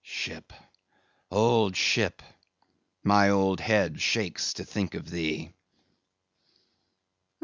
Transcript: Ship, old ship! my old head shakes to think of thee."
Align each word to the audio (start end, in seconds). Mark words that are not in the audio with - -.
Ship, 0.03 0.51
old 1.29 1.75
ship! 1.75 2.23
my 3.03 3.29
old 3.29 3.59
head 3.59 4.01
shakes 4.01 4.51
to 4.53 4.65
think 4.65 4.95
of 4.95 5.11
thee." 5.11 5.53